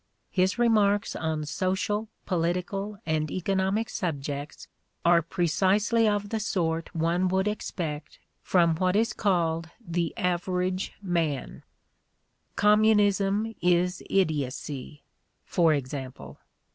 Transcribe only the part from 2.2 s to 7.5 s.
political and economic subjects are precisely of the sort one would